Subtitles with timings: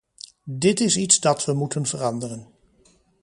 [0.55, 2.47] Dit is iets dat we moeten veranderen.